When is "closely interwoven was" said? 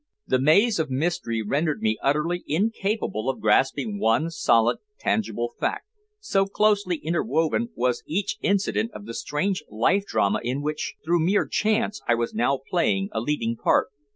6.47-8.01